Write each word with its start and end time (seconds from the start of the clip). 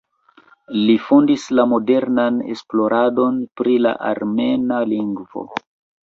Li 0.75 0.93
fondis 1.07 1.43
la 1.59 1.65
modernan 1.73 2.39
esploradon 2.55 3.37
pri 3.61 3.75
la 3.87 3.91
armena 4.13 4.79
lingvo. 4.95 5.45